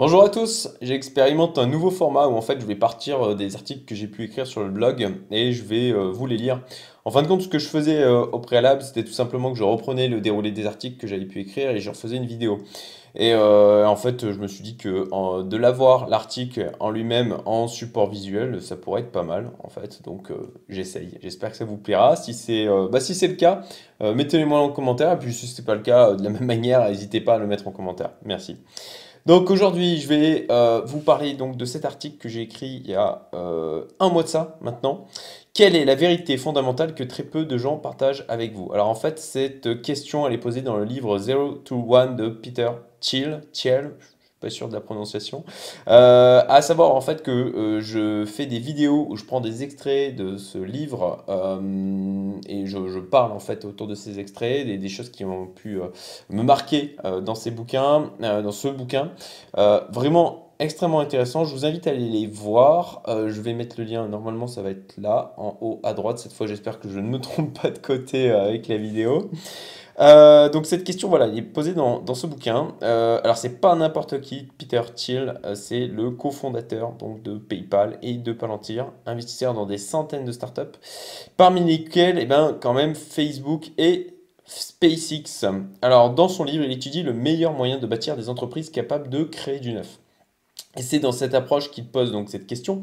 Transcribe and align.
Bonjour 0.00 0.22
à 0.22 0.28
tous, 0.28 0.68
j'expérimente 0.80 1.58
un 1.58 1.66
nouveau 1.66 1.90
format 1.90 2.28
où 2.28 2.36
en 2.36 2.40
fait 2.40 2.60
je 2.60 2.66
vais 2.66 2.76
partir 2.76 3.30
euh, 3.30 3.34
des 3.34 3.56
articles 3.56 3.84
que 3.84 3.96
j'ai 3.96 4.06
pu 4.06 4.22
écrire 4.22 4.46
sur 4.46 4.62
le 4.62 4.68
blog 4.68 5.12
et 5.32 5.50
je 5.50 5.64
vais 5.64 5.90
euh, 5.90 6.12
vous 6.12 6.26
les 6.26 6.36
lire. 6.36 6.62
En 7.04 7.10
fin 7.10 7.20
de 7.20 7.26
compte, 7.26 7.42
ce 7.42 7.48
que 7.48 7.58
je 7.58 7.66
faisais 7.66 8.00
euh, 8.02 8.20
au 8.20 8.38
préalable, 8.38 8.82
c'était 8.82 9.02
tout 9.02 9.10
simplement 9.10 9.50
que 9.50 9.58
je 9.58 9.64
reprenais 9.64 10.06
le 10.06 10.20
déroulé 10.20 10.52
des 10.52 10.66
articles 10.66 10.98
que 11.00 11.08
j'avais 11.08 11.24
pu 11.24 11.40
écrire 11.40 11.72
et 11.72 11.80
je 11.80 11.90
refaisais 11.90 12.16
une 12.16 12.26
vidéo. 12.26 12.60
Et 13.16 13.34
en 13.34 13.96
fait, 13.96 14.30
je 14.30 14.38
me 14.38 14.46
suis 14.46 14.62
dit 14.62 14.76
que 14.76 15.42
de 15.42 15.56
l'avoir, 15.56 16.08
l'article 16.08 16.70
en 16.78 16.90
lui-même, 16.90 17.38
en 17.46 17.66
support 17.66 18.08
visuel, 18.08 18.62
ça 18.62 18.76
pourrait 18.76 19.00
être 19.00 19.10
pas 19.10 19.24
mal 19.24 19.50
en 19.64 19.70
fait. 19.70 20.02
Donc 20.04 20.30
j'essaye. 20.68 21.18
J'espère 21.22 21.50
que 21.50 21.56
ça 21.56 21.64
vous 21.64 21.78
plaira. 21.78 22.14
Si 22.14 22.34
c'est 22.34 22.66
bah, 22.66 23.00
le 23.00 23.34
cas, 23.34 23.62
mettez-le 24.00 24.46
moi 24.46 24.60
en 24.60 24.68
commentaire. 24.68 25.14
Et 25.14 25.18
puis 25.18 25.32
si 25.32 25.48
ce 25.48 25.60
n'est 25.60 25.66
pas 25.66 25.74
le 25.74 25.80
cas, 25.80 26.12
de 26.12 26.22
la 26.22 26.30
même 26.30 26.44
manière, 26.46 26.86
n'hésitez 26.86 27.20
pas 27.20 27.34
à 27.34 27.38
le 27.38 27.48
mettre 27.48 27.66
en 27.66 27.72
commentaire. 27.72 28.10
Merci. 28.24 28.58
Donc 29.26 29.50
aujourd'hui, 29.50 30.00
je 30.00 30.08
vais 30.08 30.46
euh, 30.50 30.82
vous 30.84 31.00
parler 31.00 31.34
donc 31.34 31.56
de 31.56 31.64
cet 31.64 31.84
article 31.84 32.18
que 32.18 32.28
j'ai 32.28 32.42
écrit 32.42 32.80
il 32.84 32.90
y 32.90 32.94
a 32.94 33.28
euh, 33.34 33.84
un 34.00 34.08
mois 34.08 34.22
de 34.22 34.28
ça 34.28 34.56
maintenant. 34.60 35.06
Quelle 35.54 35.76
est 35.76 35.84
la 35.84 35.94
vérité 35.94 36.36
fondamentale 36.36 36.94
que 36.94 37.02
très 37.02 37.24
peu 37.24 37.44
de 37.44 37.58
gens 37.58 37.76
partagent 37.76 38.24
avec 38.28 38.54
vous? 38.54 38.70
Alors 38.72 38.88
en 38.88 38.94
fait, 38.94 39.18
cette 39.18 39.82
question, 39.82 40.26
elle 40.26 40.32
est 40.32 40.38
posée 40.38 40.62
dans 40.62 40.76
le 40.76 40.84
livre 40.84 41.18
Zero 41.18 41.52
to 41.52 41.84
One 41.88 42.16
de 42.16 42.28
Peter 42.28 42.70
Thiel. 43.00 43.42
Thiel, 43.52 43.92
pas 44.40 44.50
sûr 44.50 44.68
de 44.68 44.74
la 44.74 44.80
prononciation. 44.80 45.44
Euh, 45.88 46.42
à 46.48 46.62
savoir 46.62 46.94
en 46.94 47.00
fait 47.00 47.22
que 47.22 47.30
euh, 47.30 47.80
je 47.80 48.24
fais 48.24 48.46
des 48.46 48.58
vidéos 48.58 49.06
où 49.08 49.16
je 49.16 49.24
prends 49.24 49.40
des 49.40 49.62
extraits 49.62 50.14
de 50.14 50.36
ce 50.36 50.58
livre 50.58 51.24
euh, 51.28 52.30
et 52.48 52.66
je, 52.66 52.98
parle 52.98 53.32
en 53.32 53.38
fait 53.38 53.64
autour 53.64 53.86
de 53.86 53.94
ces 53.94 54.18
extraits, 54.18 54.66
des, 54.66 54.88
choses 54.88 55.10
qui 55.10 55.24
ont 55.24 55.46
pu 55.46 55.80
me 56.30 56.42
marquer 56.42 56.96
dans 57.22 57.34
ces 57.34 57.50
bouquins, 57.50 58.10
dans 58.20 58.52
ce 58.52 58.68
bouquin. 58.68 59.12
vraiment 59.54 60.50
extrêmement 60.58 61.00
intéressant. 61.00 61.44
Je 61.44 61.54
vous 61.54 61.64
invite 61.64 61.86
à 61.86 61.90
aller 61.90 62.08
les 62.08 62.26
voir. 62.26 63.02
je 63.06 63.40
vais 63.40 63.54
mettre 63.54 63.76
le 63.78 63.84
lien, 63.84 64.08
normalement 64.08 64.46
ça 64.46 64.62
va 64.62 64.70
être 64.70 64.94
là, 64.98 65.34
en 65.36 65.56
haut 65.60 65.80
à 65.84 65.94
droite. 65.94 66.18
Cette 66.18 66.32
fois 66.32 66.46
j'espère 66.46 66.80
que 66.80 66.88
je 66.88 66.98
ne 66.98 67.08
me 67.08 67.18
trompe 67.20 67.58
pas 67.60 67.70
de 67.70 67.78
côté 67.78 68.30
avec 68.30 68.68
la 68.68 68.76
vidéo. 68.76 69.30
Euh, 70.00 70.48
donc 70.48 70.66
cette 70.66 70.84
question, 70.84 71.08
voilà, 71.08 71.26
est 71.26 71.42
posée 71.42 71.74
dans, 71.74 72.14
ce 72.14 72.26
bouquin. 72.26 72.74
Euh, 72.82 73.20
alors 73.24 73.36
c'est 73.36 73.60
pas 73.60 73.74
n'importe 73.74 74.20
qui, 74.20 74.46
Peter 74.58 74.82
Thiel, 74.94 75.40
euh, 75.44 75.54
c'est 75.54 75.86
le 75.86 76.10
cofondateur 76.10 76.92
de 77.24 77.36
PayPal 77.36 77.98
et 78.02 78.14
de 78.14 78.32
Palantir, 78.32 78.92
investisseur 79.06 79.54
dans 79.54 79.66
des 79.66 79.78
centaines 79.78 80.24
de 80.24 80.32
startups, 80.32 80.78
parmi 81.36 81.64
lesquelles, 81.64 82.18
eh 82.20 82.26
ben, 82.26 82.56
quand 82.60 82.74
même 82.74 82.94
Facebook 82.94 83.72
et 83.76 84.14
SpaceX. 84.46 85.44
Alors 85.82 86.10
dans 86.14 86.28
son 86.28 86.44
livre, 86.44 86.64
il 86.64 86.72
étudie 86.72 87.02
le 87.02 87.12
meilleur 87.12 87.52
moyen 87.52 87.78
de 87.78 87.86
bâtir 87.86 88.16
des 88.16 88.28
entreprises 88.28 88.70
capables 88.70 89.08
de 89.08 89.24
créer 89.24 89.58
du 89.58 89.72
neuf. 89.72 89.98
Et 90.76 90.82
c'est 90.82 91.00
dans 91.00 91.12
cette 91.12 91.34
approche 91.34 91.70
qu'il 91.70 91.86
pose 91.86 92.12
donc 92.12 92.28
cette 92.28 92.46
question. 92.46 92.82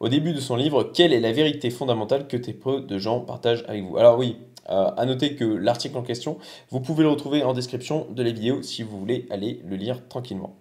Au 0.00 0.08
début 0.08 0.32
de 0.32 0.40
son 0.40 0.56
livre, 0.56 0.84
quelle 0.94 1.12
est 1.12 1.20
la 1.20 1.32
vérité 1.32 1.68
fondamentale 1.68 2.26
que 2.26 2.36
tes 2.36 2.54
peu 2.54 2.80
de 2.80 2.98
gens 2.98 3.20
partagent 3.20 3.64
avec 3.68 3.84
vous? 3.84 3.98
Alors 3.98 4.18
oui, 4.18 4.38
euh, 4.70 4.90
à 4.96 5.06
noter 5.06 5.34
que 5.36 5.44
l'article 5.44 5.96
en 5.96 6.02
question, 6.02 6.38
vous 6.70 6.80
pouvez 6.80 7.02
le 7.02 7.10
retrouver 7.10 7.42
en 7.42 7.52
description 7.52 8.06
de 8.10 8.22
la 8.22 8.30
vidéo 8.30 8.62
si 8.62 8.82
vous 8.82 8.98
voulez 8.98 9.26
aller 9.30 9.60
le 9.64 9.76
lire 9.76 10.06
tranquillement. 10.08 10.56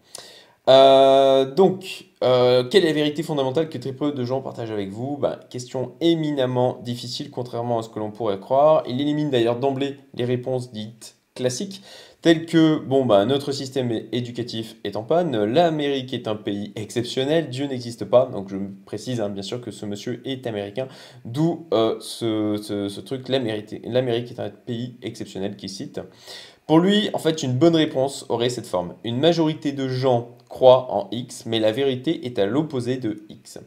Euh, 0.70 1.54
donc, 1.54 2.06
euh, 2.24 2.64
quelle 2.64 2.86
est 2.86 2.88
la 2.88 2.94
vérité 2.94 3.22
fondamentale 3.22 3.68
que 3.70 3.78
très 3.78 3.92
peu 3.92 4.12
de 4.14 4.24
gens 4.24 4.42
partagent 4.42 4.72
avec 4.72 4.90
vous? 4.90 5.18
Ben, 5.18 5.40
Question 5.50 5.94
éminemment 6.00 6.80
difficile, 6.84 7.32
contrairement 7.32 7.80
à 7.80 7.84
ce 7.84 7.90
que 7.90 8.00
l'on 8.00 8.12
pourrait 8.12 8.40
croire. 8.40 8.84
Il 8.88 9.02
élimine 9.02 9.30
d'ailleurs 9.30 9.60
d'emblée 9.60 9.98
les 10.14 10.26
réponses 10.26 10.72
dites 10.72 11.18
classiques, 11.36 11.82
telles 12.22 12.46
que 12.46 12.78
bon, 12.78 13.06
bah, 13.06 13.26
notre 13.26 13.52
système 13.52 13.92
éducatif 14.12 14.76
est 14.84 14.96
en 14.96 15.04
panne, 15.04 15.44
l'Amérique 15.44 16.14
est 16.14 16.28
un 16.28 16.36
pays 16.36 16.72
exceptionnel, 16.76 17.50
Dieu 17.50 17.66
n'existe 17.66 18.06
pas. 18.06 18.28
Donc 18.28 18.50
je 18.50 18.58
précise 18.86 19.20
hein, 19.20 19.30
bien 19.30 19.42
sûr 19.42 19.60
que 19.60 19.72
ce 19.72 19.86
monsieur 19.86 20.22
est 20.26 20.46
américain, 20.48 20.88
d'où 21.26 21.68
euh, 21.74 22.00
ce, 22.00 23.00
truc, 23.02 23.28
l'Amérique 23.30 24.32
est 24.32 24.40
un 24.40 24.50
pays 24.50 24.96
exceptionnel 25.02 25.56
qu'il 25.56 25.70
cite. 25.70 26.00
Pour 26.68 26.80
lui, 26.80 27.10
en 27.14 27.20
fait, 27.20 27.44
une 27.44 27.54
bonne 27.54 27.76
réponse 27.76 28.26
aurait 28.30 28.50
cette 28.50 28.68
forme. 28.68 28.96
Une 29.04 29.20
majorité 29.20 29.74
de 29.74 29.90
gens 29.90 30.30
croient 30.48 30.94
en 30.94 31.10
X, 31.12 31.46
mais 31.46 31.60
la 31.60 31.74
vérité 31.74 32.26
est 32.26 32.40
à 32.40 32.46
l'opposé 32.46 32.98
de 32.98 33.26
X. 33.30 33.60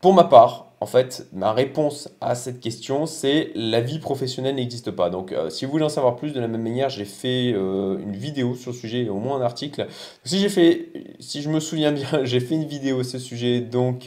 Pour 0.00 0.14
ma 0.14 0.24
part, 0.24 0.65
en 0.78 0.86
fait, 0.86 1.26
ma 1.32 1.52
réponse 1.52 2.10
à 2.20 2.34
cette 2.34 2.60
question, 2.60 3.06
c'est 3.06 3.50
la 3.54 3.80
vie 3.80 3.98
professionnelle 3.98 4.56
n'existe 4.56 4.90
pas. 4.90 5.08
Donc, 5.08 5.32
euh, 5.32 5.48
si 5.48 5.64
vous 5.64 5.70
voulez 5.70 5.84
en 5.84 5.88
savoir 5.88 6.16
plus, 6.16 6.34
de 6.34 6.40
la 6.40 6.48
même 6.48 6.62
manière, 6.62 6.90
j'ai 6.90 7.06
fait 7.06 7.52
euh, 7.54 7.98
une 7.98 8.14
vidéo 8.14 8.54
sur 8.54 8.72
le 8.72 8.76
sujet, 8.76 9.08
au 9.08 9.14
moins 9.14 9.38
un 9.38 9.42
article. 9.42 9.86
Si 10.24 10.38
je 10.48 11.48
me 11.48 11.60
souviens 11.60 11.92
bien, 11.92 12.06
j'ai 12.24 12.40
fait 12.40 12.56
une 12.56 12.66
vidéo 12.66 13.00
à 13.00 13.04
ce 13.04 13.18
sujet. 13.18 13.60
Donc, 13.60 14.06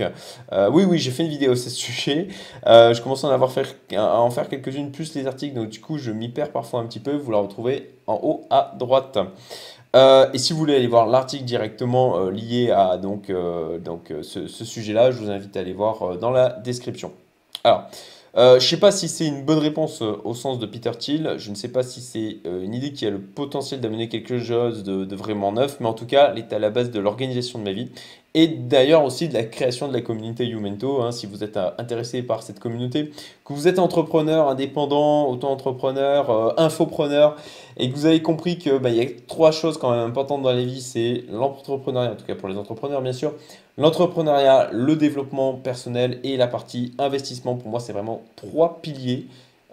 euh, 0.52 0.70
oui, 0.70 0.84
oui, 0.84 1.00
j'ai 1.00 1.10
fait 1.10 1.24
une 1.24 1.30
vidéo 1.30 1.54
à 1.54 1.56
ce 1.56 1.72
sujet. 1.72 2.28
je 2.66 3.02
commence 3.02 3.24
à 3.24 3.30
en 3.30 3.32
avoir 3.32 3.52
fait, 3.52 3.76
à 3.96 4.22
en 4.22 4.30
faire 4.30 4.48
quelques-unes 4.48 4.92
plus 4.92 5.16
les 5.16 5.26
articles. 5.26 5.56
Donc, 5.56 5.70
du 5.70 5.82
coup, 5.82 5.98
je 5.98 6.12
m'y 6.12 6.30
perds 6.30 6.52
parfois 6.52 6.82
un 6.82 6.86
petit 6.86 7.00
peu. 7.00 7.16
Vous 7.16 7.32
la 7.32 7.40
retrouvez 7.40 7.96
en 8.06 8.20
haut 8.22 8.46
à 8.52 8.76
droite. 8.78 9.18
Euh, 9.96 10.30
et 10.34 10.38
si 10.38 10.54
vous 10.54 10.60
voulez 10.60 10.76
aller 10.76 10.88
voir 10.88 11.08
l'article 11.08 11.46
directement 11.46 12.18
euh, 12.20 12.32
lié 12.32 12.72
à 12.72 12.98
donc, 12.98 13.30
euh, 13.30 13.80
donc, 13.80 14.14
ce, 14.22 14.48
sujet-là, 14.48 15.12
je 15.12 15.18
vous 15.18 15.32
invite 15.32 15.56
à 15.58 15.62
aller 15.62 15.74
voir 15.74 16.18
dans 16.18 16.30
la 16.30 16.50
description. 16.50 17.12
Alors, 17.64 17.90
je 18.36 18.54
ne 18.56 18.60
sais 18.60 18.78
pas 18.78 18.92
si 18.92 19.08
c'est 19.08 19.26
une 19.26 19.44
bonne 19.44 19.58
réponse 19.58 20.02
au 20.02 20.34
sens 20.34 20.60
de 20.60 20.66
Peter 20.66 20.92
Thiel, 20.98 21.36
je 21.38 21.50
ne 21.50 21.56
sais 21.56 21.72
pas 21.72 21.84
si 21.84 22.00
c'est 22.00 22.38
une 22.46 22.74
idée 22.74 22.94
qui 22.94 23.06
a 23.06 23.10
le 23.10 23.20
potentiel 23.20 23.82
d'amener 23.82 24.08
quelque 24.08 24.40
chose 24.40 24.84
de, 24.84 25.16
vraiment 25.16 25.52
neuf, 25.52 25.78
mais 25.80 25.88
en 25.88 25.94
tout 25.94 26.06
cas, 26.06 26.32
elle 26.32 26.38
est 26.38 26.54
à 26.54 26.60
la 26.60 26.70
base 26.70 26.92
de 26.92 27.00
l'organisation 27.00 27.60
de 27.60 27.64
ma 27.64 27.74
vie 27.74 27.90
et 28.36 28.48
d'ailleurs 28.48 29.04
aussi 29.04 29.28
de 29.28 29.34
la 29.34 29.44
création 29.44 29.88
de 29.88 29.94
la 29.94 30.02
communauté 30.02 30.46
Youmento, 30.46 31.02
hein, 31.02 31.12
si 31.12 31.26
vous 31.26 31.44
êtes 31.44 31.58
euh, 31.58 31.72
intéressé 31.80 32.22
par 32.22 32.44
cette 32.44 32.60
communauté, 32.60 33.12
que 33.44 33.54
vous 33.54 33.68
êtes 33.68 33.80
entrepreneur, 33.80 34.50
indépendant, 34.50 35.28
auto-entrepreneur, 35.28 36.30
euh, 36.30 36.54
infopreneur, 36.58 37.36
et 37.78 37.90
que 37.90 37.96
vous 37.96 38.06
avez 38.06 38.22
compris 38.22 38.58
qu'il 38.60 38.78
bah, 38.78 38.92
y 38.92 39.02
a 39.02 39.06
trois 39.28 39.52
choses 39.52 39.78
quand 39.80 39.92
même 39.92 40.08
importantes 40.08 40.44
dans 40.44 40.52
la 40.52 40.64
vie, 40.64 40.82
c'est 40.82 41.24
l'entrepreneuriat, 41.32 42.12
en 42.12 42.16
tout 42.16 42.26
cas 42.26 42.36
pour 42.36 42.50
les 42.50 42.58
entrepreneurs 42.58 43.02
bien 43.02 43.14
sûr, 43.14 43.34
l'entrepreneuriat, 43.78 44.70
le 44.72 44.96
développement 44.96 45.54
personnel 45.54 46.20
et 46.24 46.38
la 46.38 46.48
partie 46.48 46.94
investissement, 47.00 47.56
pour 47.56 47.70
moi 47.70 47.80
c'est 47.80 47.94
vraiment 47.94 48.22
trois 48.36 48.80
piliers. 48.82 49.26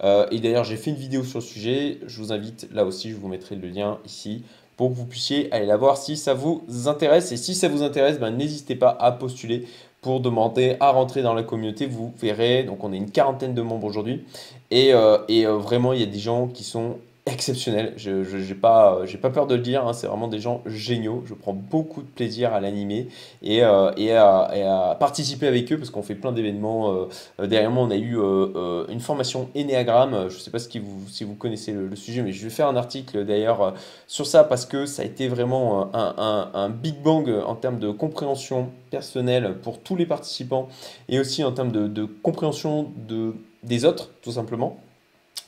Euh, 0.03 0.27
et 0.31 0.39
d'ailleurs 0.39 0.63
j'ai 0.63 0.77
fait 0.77 0.91
une 0.91 0.95
vidéo 0.95 1.23
sur 1.23 1.39
le 1.39 1.43
sujet, 1.43 1.99
je 2.05 2.21
vous 2.21 2.31
invite 2.31 2.67
là 2.71 2.85
aussi, 2.85 3.11
je 3.11 3.15
vous 3.15 3.27
mettrai 3.27 3.55
le 3.55 3.67
lien 3.67 3.99
ici 4.05 4.43
pour 4.77 4.91
que 4.91 4.95
vous 4.95 5.05
puissiez 5.05 5.51
aller 5.51 5.65
la 5.65 5.75
voir 5.75 5.97
si 5.97 6.15
ça 6.15 6.35
vous 6.35 6.63
intéresse. 6.85 7.31
Et 7.31 7.37
si 7.37 7.55
ça 7.55 7.67
vous 7.67 7.81
intéresse, 7.81 8.19
ben, 8.19 8.31
n'hésitez 8.31 8.75
pas 8.75 8.95
à 8.99 9.11
postuler 9.11 9.67
pour 10.01 10.19
demander 10.21 10.77
à 10.79 10.91
rentrer 10.91 11.23
dans 11.23 11.33
la 11.33 11.43
communauté. 11.43 11.87
Vous 11.87 12.13
verrez, 12.19 12.63
donc 12.63 12.83
on 12.83 12.93
est 12.93 12.97
une 12.97 13.09
quarantaine 13.09 13.55
de 13.55 13.61
membres 13.61 13.87
aujourd'hui. 13.87 14.23
Et, 14.69 14.93
euh, 14.93 15.17
euh, 15.29 15.57
vraiment, 15.57 15.93
il 15.93 15.99
y 15.99 16.03
a 16.03 16.07
des 16.07 16.19
gens 16.19 16.47
qui 16.47 16.63
sont 16.63 16.97
exceptionnel. 17.27 17.93
Je 17.97 18.11
n'ai 18.11 18.55
pas, 18.55 19.01
j'ai 19.05 19.17
pas 19.17 19.29
peur 19.29 19.47
de 19.47 19.55
le 19.55 19.61
dire, 19.61 19.85
hein. 19.85 19.93
c'est 19.93 20.07
vraiment 20.07 20.27
des 20.27 20.39
gens 20.39 20.61
géniaux. 20.65 21.23
Je 21.25 21.33
prends 21.33 21.53
beaucoup 21.53 22.01
de 22.01 22.07
plaisir 22.07 22.53
à 22.53 22.59
l'animer 22.59 23.07
et, 23.43 23.63
euh, 23.63 23.91
à, 23.91 24.95
participer 24.95 25.47
avec 25.47 25.71
eux 25.71 25.77
parce 25.77 25.89
qu'on 25.89 26.01
fait 26.01 26.15
plein 26.15 26.31
d'événements. 26.31 27.07
Euh, 27.39 27.47
derrière 27.47 27.71
moi, 27.71 27.83
on 27.83 27.91
a 27.91 27.95
eu 27.95 28.17
euh, 28.17 28.85
une 28.89 28.99
formation 28.99 29.49
Enneagram. 29.55 30.29
Je 30.29 30.35
ne 30.35 30.39
sais 30.39 30.51
pas 30.51 30.59
si 30.59 30.79
vous, 30.79 31.07
si 31.09 31.23
vous 31.23 31.35
connaissez 31.35 31.73
le, 31.73 31.95
sujet, 31.95 32.21
mais 32.21 32.31
je 32.31 32.43
vais 32.43 32.49
faire 32.49 32.67
un 32.67 32.75
article 32.75 33.25
d'ailleurs 33.25 33.73
sur 34.07 34.25
ça 34.25 34.43
parce 34.43 34.65
que 34.65 34.85
ça 34.85 35.01
a 35.01 35.05
été 35.05 35.27
vraiment 35.27 35.89
un, 35.93 36.69
big 36.69 37.01
bang 37.01 37.29
en 37.45 37.55
termes 37.55 37.79
de 37.79 37.91
compréhension 37.91 38.69
personnelle 38.91 39.55
pour 39.61 39.79
tous 39.79 39.95
les 39.95 40.05
participants 40.05 40.67
et 41.09 41.19
aussi 41.19 41.43
en 41.43 41.51
termes 41.51 41.71
de, 41.71 42.05
compréhension 42.05 42.91
de, 43.07 43.33
des 43.63 43.85
autres, 43.85 44.11
tout 44.21 44.31
simplement. 44.31 44.77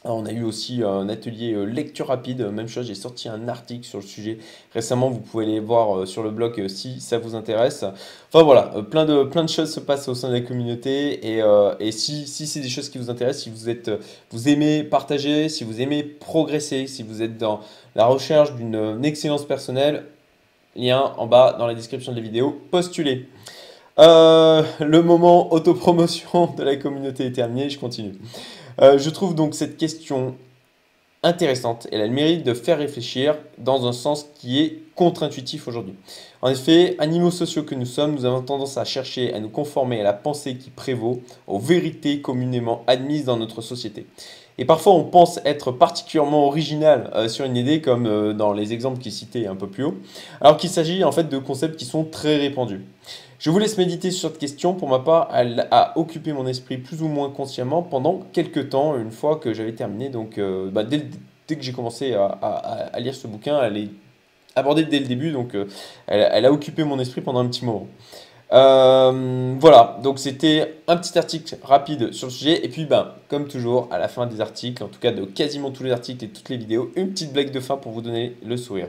On 0.05 0.25
a 0.25 0.31
eu 0.31 0.43
aussi 0.43 0.81
un 0.81 1.09
atelier 1.09 1.53
euh, 1.53 1.65
lecture 1.65 2.07
rapide, 2.07 2.41
même 2.53 2.69
chose, 2.69 2.87
j'ai 2.87 2.95
sorti 2.95 3.27
un 3.27 3.49
article 3.49 3.85
sur 3.85 3.99
le 3.99 4.05
sujet 4.05 4.37
récemment, 4.73 5.09
vous 5.09 5.19
pouvez 5.19 5.43
aller 5.43 5.59
voir 5.59 5.97
euh, 5.97 6.05
sur 6.05 6.23
le 6.23 6.31
blog 6.31 6.57
euh, 6.57 6.69
si 6.69 7.01
ça 7.01 7.17
vous 7.17 7.35
intéresse. 7.35 7.83
Enfin 8.31 8.45
voilà, 8.45 8.73
plein 8.89 9.03
de, 9.03 9.25
de 9.25 9.47
choses 9.47 9.73
se 9.73 9.81
passent 9.81 10.07
au 10.07 10.15
sein 10.15 10.29
de 10.29 10.35
la 10.35 10.41
communauté 10.41 11.35
et, 11.35 11.41
et 11.79 11.91
si, 11.91 12.27
si 12.27 12.47
c'est 12.47 12.61
des 12.61 12.69
choses 12.69 12.89
qui 12.89 12.97
vous 12.97 13.09
intéressent, 13.09 13.43
si 13.43 13.49
vous, 13.49 13.69
êtes, 13.69 13.91
vous 14.31 14.47
aimez 14.47 14.83
partager, 14.83 15.49
si 15.49 15.65
vous 15.65 15.81
aimez 15.81 16.03
progresser, 16.03 16.87
si 16.87 17.03
vous 17.03 17.21
êtes 17.21 17.37
dans 17.37 17.59
la 17.95 18.05
recherche 18.05 18.53
d'une 18.53 19.03
excellence 19.03 19.45
personnelle, 19.45 20.05
lien 20.75 21.13
en 21.17 21.27
bas 21.27 21.55
dans 21.57 21.67
la 21.67 21.73
description 21.73 22.11
de 22.13 22.17
la 22.17 22.23
vidéo, 22.23 22.61
postulez. 22.71 23.27
le 23.97 25.01
moment 25.01 25.51
autopromotion 25.51 26.53
de 26.57 26.63
la 26.63 26.77
communauté 26.77 27.25
est 27.25 27.33
terminé, 27.33 27.69
je 27.69 27.79
continue. 27.79 28.13
Euh, 28.81 28.97
je 28.97 29.09
trouve 29.09 29.35
donc 29.35 29.55
cette 29.55 29.77
question 29.77 30.35
intéressante. 31.21 31.87
Elle 31.91 32.01
a 32.01 32.07
le 32.07 32.13
mérite 32.13 32.45
de 32.45 32.53
faire 32.53 32.77
réfléchir 32.77 33.37
dans 33.57 33.87
un 33.87 33.91
sens 33.91 34.25
qui 34.35 34.61
est 34.61 34.79
contre-intuitif 34.95 35.67
aujourd'hui. 35.67 35.95
En 36.41 36.49
effet, 36.49 36.95
animaux 36.99 37.31
sociaux 37.31 37.63
que 37.63 37.75
nous 37.75 37.85
sommes, 37.85 38.15
nous 38.15 38.25
avons 38.25 38.41
tendance 38.41 38.77
à 38.77 38.85
chercher 38.85 39.33
à 39.33 39.39
nous 39.39 39.49
conformer 39.49 39.99
à 39.99 40.03
la 40.03 40.13
pensée 40.13 40.55
qui 40.55 40.69
prévaut, 40.69 41.21
aux 41.47 41.59
vérités 41.59 42.21
communément 42.21 42.83
admises 42.87 43.25
dans 43.25 43.37
notre 43.37 43.61
société. 43.61 44.05
Et 44.59 44.65
parfois, 44.65 44.91
on 44.93 45.05
pense 45.05 45.39
être 45.45 45.71
particulièrement 45.71 46.45
original 46.45 47.09
euh, 47.15 47.29
sur 47.29 47.45
une 47.45 47.55
idée, 47.55 47.79
comme 47.79 48.05
euh, 48.05 48.33
dans 48.33 48.51
les 48.51 48.73
exemples 48.73 48.99
qui 48.99 49.09
cités 49.09 49.47
un 49.47 49.55
peu 49.55 49.67
plus 49.67 49.85
haut, 49.85 49.95
alors 50.41 50.57
qu'il 50.57 50.69
s'agit 50.69 51.05
en 51.05 51.13
fait 51.13 51.29
de 51.29 51.37
concepts 51.37 51.77
qui 51.77 51.85
sont 51.85 52.03
très 52.03 52.35
répandus. 52.35 52.81
Je 53.39 53.49
vous 53.51 53.57
laisse 53.57 53.77
méditer 53.77 54.11
sur 54.11 54.27
cette 54.27 54.37
question. 54.37 54.73
Pour 54.73 54.89
ma 54.89 54.99
part, 54.99 55.29
elle 55.33 55.65
a 55.71 55.97
occupé 55.97 56.33
mon 56.33 56.45
esprit 56.45 56.77
plus 56.77 57.01
ou 57.01 57.07
moins 57.07 57.29
consciemment 57.29 57.81
pendant 57.81 58.19
quelques 58.33 58.67
temps, 58.67 58.97
une 58.97 59.11
fois 59.11 59.37
que 59.37 59.53
j'avais 59.53 59.71
terminé. 59.71 60.09
Donc, 60.09 60.37
euh, 60.37 60.69
bah, 60.69 60.83
dès, 60.83 61.05
que 61.47 61.61
j'ai 61.61 61.71
commencé 61.71 62.13
à, 62.13 62.99
lire 62.99 63.15
ce 63.15 63.27
bouquin, 63.27 63.63
elle 63.63 63.77
est 63.77 63.89
abordée 64.57 64.83
dès 64.83 64.99
le 64.99 65.05
début, 65.05 65.31
donc 65.31 65.55
elle 66.07 66.45
a 66.45 66.51
occupé 66.51 66.83
mon 66.83 66.99
esprit 66.99 67.21
pendant 67.21 67.39
un 67.39 67.47
petit 67.47 67.63
moment. 67.63 67.87
Euh, 68.51 69.55
voilà, 69.59 69.99
donc 70.01 70.17
c'était 70.17 70.81
un 70.87 70.97
petit 70.97 71.17
article 71.17 71.55
rapide 71.63 72.13
sur 72.13 72.27
le 72.27 72.31
sujet. 72.31 72.65
Et 72.65 72.69
puis, 72.69 72.85
ben, 72.85 73.13
comme 73.27 73.47
toujours, 73.47 73.87
à 73.91 73.99
la 73.99 74.07
fin 74.07 74.25
des 74.25 74.41
articles, 74.41 74.83
en 74.83 74.87
tout 74.87 74.99
cas 74.99 75.11
de 75.11 75.25
quasiment 75.25 75.71
tous 75.71 75.83
les 75.83 75.91
articles 75.91 76.25
et 76.25 76.29
toutes 76.29 76.49
les 76.49 76.57
vidéos, 76.57 76.91
une 76.95 77.11
petite 77.11 77.31
blague 77.31 77.51
de 77.51 77.59
fin 77.59 77.77
pour 77.77 77.91
vous 77.91 78.01
donner 78.01 78.35
le 78.43 78.57
sourire. 78.57 78.87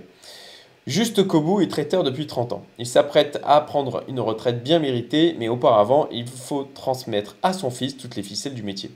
Juste 0.87 1.27
Kobu 1.27 1.63
est 1.63 1.69
traiteur 1.69 2.03
depuis 2.03 2.27
30 2.27 2.55
ans. 2.55 2.65
Il 2.79 2.87
s'apprête 2.87 3.39
à 3.45 3.61
prendre 3.61 4.03
une 4.09 4.19
retraite 4.19 4.63
bien 4.63 4.79
méritée, 4.79 5.37
mais 5.39 5.49
auparavant, 5.49 6.09
il 6.11 6.27
faut 6.27 6.65
transmettre 6.75 7.37
à 7.43 7.53
son 7.53 7.71
fils 7.71 7.99
toutes 7.99 8.17
les 8.17 8.23
ficelles 8.23 8.55
du 8.55 8.63
métier. 8.63 8.91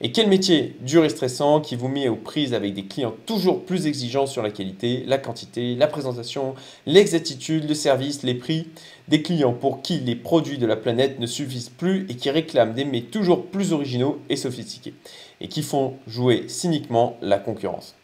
Et 0.00 0.10
quel 0.10 0.28
métier 0.28 0.74
dur 0.80 1.04
et 1.04 1.08
stressant 1.08 1.60
qui 1.60 1.76
vous 1.76 1.86
met 1.86 2.08
aux 2.08 2.16
prises 2.16 2.54
avec 2.54 2.74
des 2.74 2.86
clients 2.86 3.14
toujours 3.24 3.64
plus 3.64 3.86
exigeants 3.86 4.26
sur 4.26 4.42
la 4.42 4.50
qualité, 4.50 5.04
la 5.06 5.16
quantité, 5.16 5.76
la 5.76 5.86
présentation, 5.86 6.56
l'exactitude, 6.86 7.68
le 7.68 7.74
service, 7.74 8.24
les 8.24 8.34
prix. 8.34 8.66
Des 9.06 9.22
clients 9.22 9.54
pour 9.54 9.80
qui 9.80 10.00
les 10.00 10.16
produits 10.16 10.58
de 10.58 10.66
la 10.66 10.76
planète 10.76 11.20
ne 11.20 11.26
suffisent 11.26 11.70
plus 11.70 12.04
et 12.10 12.16
qui 12.16 12.30
réclament 12.30 12.74
des 12.74 12.84
mets 12.84 13.02
toujours 13.02 13.46
plus 13.46 13.72
originaux 13.72 14.18
et 14.28 14.34
sophistiqués. 14.34 14.94
Et 15.40 15.46
qui 15.46 15.62
font 15.62 15.94
jouer 16.08 16.48
cyniquement 16.48 17.16
la 17.22 17.38
concurrence. 17.38 17.97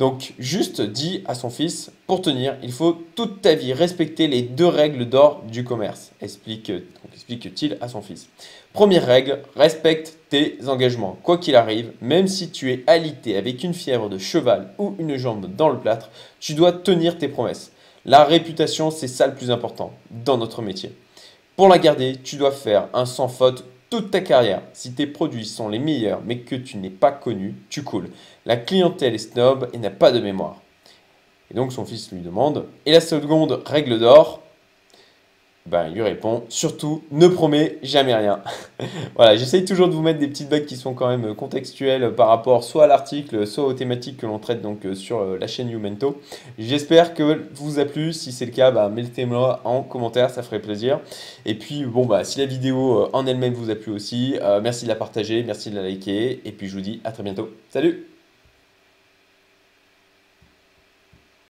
Donc, 0.00 0.32
juste 0.38 0.80
dit 0.80 1.22
à 1.26 1.34
son 1.34 1.50
fils, 1.50 1.92
pour 2.06 2.22
tenir, 2.22 2.56
il 2.62 2.72
faut 2.72 2.96
toute 3.14 3.42
ta 3.42 3.54
vie 3.54 3.74
respecter 3.74 4.28
les 4.28 4.40
deux 4.40 4.66
règles 4.66 5.06
d'or 5.06 5.42
du 5.46 5.62
commerce, 5.62 6.12
explique-t-il 6.22 6.84
explique 7.12 7.76
à 7.82 7.88
son 7.88 8.00
fils. 8.00 8.30
Première 8.72 9.04
règle, 9.04 9.40
respecte 9.56 10.16
tes 10.30 10.56
engagements. 10.66 11.18
Quoi 11.22 11.36
qu'il 11.36 11.54
arrive, 11.54 11.92
même 12.00 12.28
si 12.28 12.48
tu 12.48 12.72
es 12.72 12.82
alité 12.86 13.36
avec 13.36 13.62
une 13.62 13.74
fièvre 13.74 14.08
de 14.08 14.16
cheval 14.16 14.72
ou 14.78 14.94
une 14.98 15.18
jambe 15.18 15.54
dans 15.54 15.68
le 15.68 15.78
plâtre, 15.78 16.08
tu 16.40 16.54
dois 16.54 16.72
tenir 16.72 17.18
tes 17.18 17.28
promesses. 17.28 17.70
La 18.06 18.24
réputation, 18.24 18.90
c'est 18.90 19.06
ça 19.06 19.26
le 19.26 19.34
plus 19.34 19.50
important 19.50 19.92
dans 20.24 20.38
notre 20.38 20.62
métier. 20.62 20.92
Pour 21.56 21.68
la 21.68 21.78
garder, 21.78 22.16
tu 22.24 22.36
dois 22.36 22.52
faire 22.52 22.88
un 22.94 23.04
sans 23.04 23.28
faute 23.28 23.64
toute 23.90 24.12
ta 24.12 24.20
carrière. 24.20 24.62
Si 24.72 24.92
tes 24.92 25.06
produits 25.06 25.44
sont 25.44 25.68
les 25.68 25.80
meilleurs 25.80 26.22
mais 26.24 26.38
que 26.38 26.54
tu 26.54 26.76
n'es 26.78 26.90
pas 26.90 27.10
connu, 27.10 27.54
tu 27.68 27.82
coules. 27.82 28.10
La 28.46 28.56
clientèle 28.56 29.14
est 29.14 29.18
snob 29.18 29.68
et 29.72 29.78
n'a 29.78 29.90
pas 29.90 30.12
de 30.12 30.20
mémoire. 30.20 30.62
Et 31.50 31.54
donc 31.54 31.72
son 31.72 31.84
fils 31.84 32.12
lui 32.12 32.20
demande 32.20 32.66
Et 32.86 32.92
la 32.92 33.00
seconde 33.00 33.60
règle 33.66 33.98
d'or? 33.98 34.40
Ben, 35.66 35.88
il 35.88 35.94
lui 35.94 36.02
répond 36.02 36.44
surtout 36.48 37.02
ne 37.10 37.28
promets 37.28 37.78
jamais 37.82 38.14
rien. 38.14 38.40
voilà, 39.14 39.36
j'essaye 39.36 39.64
toujours 39.64 39.88
de 39.88 39.92
vous 39.92 40.02
mettre 40.02 40.18
des 40.18 40.28
petites 40.28 40.48
bugs 40.48 40.60
qui 40.60 40.76
sont 40.76 40.94
quand 40.94 41.08
même 41.08 41.34
contextuelles 41.34 42.14
par 42.14 42.28
rapport 42.28 42.64
soit 42.64 42.84
à 42.84 42.86
l'article, 42.86 43.46
soit 43.46 43.64
aux 43.64 43.74
thématiques 43.74 44.16
que 44.16 44.26
l'on 44.26 44.38
traite 44.38 44.62
donc 44.62 44.86
euh, 44.86 44.94
sur 44.94 45.20
euh, 45.20 45.38
la 45.38 45.46
chaîne 45.46 45.68
Youmento. 45.68 46.20
J'espère 46.58 47.14
que 47.14 47.46
vous 47.54 47.78
a 47.78 47.84
plu. 47.84 48.12
Si 48.12 48.32
c'est 48.32 48.46
le 48.46 48.52
cas, 48.52 48.70
bah, 48.70 48.88
mettez-moi 48.88 49.60
en 49.64 49.82
commentaire, 49.82 50.30
ça 50.30 50.42
ferait 50.42 50.60
plaisir. 50.60 51.00
Et 51.44 51.54
puis 51.54 51.84
bon 51.84 52.06
bah 52.06 52.24
si 52.24 52.38
la 52.38 52.46
vidéo 52.46 53.02
euh, 53.02 53.10
en 53.12 53.26
elle-même 53.26 53.52
vous 53.52 53.70
a 53.70 53.74
plu 53.74 53.92
aussi, 53.92 54.36
merci 54.62 54.84
de 54.84 54.88
la 54.88 54.96
partager, 54.96 55.42
merci 55.42 55.70
de 55.70 55.76
la 55.76 55.82
liker. 55.82 56.40
Et 56.44 56.52
puis 56.52 56.68
je 56.68 56.74
vous 56.74 56.80
dis 56.80 57.00
à 57.04 57.12
très 57.12 57.22
bientôt. 57.22 57.50
Salut 57.68 58.09